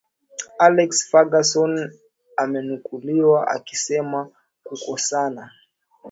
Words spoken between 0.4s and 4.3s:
alex furgason amenukuliwa akisema